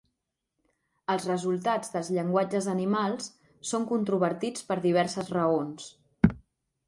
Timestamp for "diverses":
4.87-5.29